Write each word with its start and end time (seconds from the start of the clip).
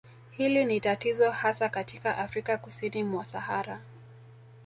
Hili 0.31 0.65
ni 0.65 0.79
tatizo 0.79 1.31
hasa 1.31 1.69
katika 1.69 2.17
Afrika 2.17 2.57
kusini 2.57 3.03
mwa 3.03 3.25
Sahara 3.25 3.81